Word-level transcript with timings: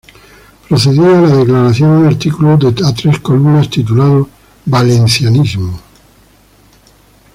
Precedía 0.67 1.15
a 1.19 1.21
la 1.21 1.29
Declaración 1.35 1.91
un 1.91 2.07
artículo 2.07 2.53
a 2.53 2.93
tres 2.95 3.19
columnas 3.19 3.69
titulado 3.69 4.27
"Valencianismo". 4.65 5.79